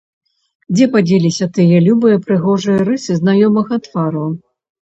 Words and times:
Дзе 0.77 0.87
падзеліся 0.95 1.45
тыя 1.59 1.77
любыя, 1.89 2.17
прыгожыя 2.31 2.79
рысы 2.89 3.21
знаёмага 3.21 3.83
твару? 3.87 4.27